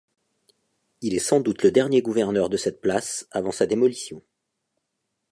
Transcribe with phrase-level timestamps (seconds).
[1.01, 4.23] Il est sans doute le dernier gouverneur de cette place, avant sa démolition.